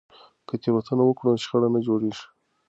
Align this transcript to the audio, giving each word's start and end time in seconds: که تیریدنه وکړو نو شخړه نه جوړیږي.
که 0.47 0.53
تیریدنه 0.63 1.03
وکړو 1.05 1.29
نو 1.35 1.41
شخړه 1.43 1.67
نه 1.75 1.79
جوړیږي. 1.87 2.25